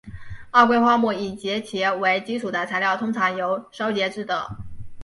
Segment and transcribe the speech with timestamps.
[0.49, 4.47] 二硅化钼及以其为基础的材料通常由烧结制得。